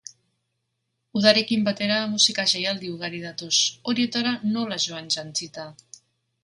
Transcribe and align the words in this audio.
Udarekin 1.19 1.67
batera 1.67 1.99
musika 2.13 2.47
jaialdi 2.55 2.91
ugari 2.95 3.23
datoz, 3.29 3.53
horietara 3.93 4.35
nola 4.57 4.83
joan 4.89 5.15
jantzita? 5.19 5.71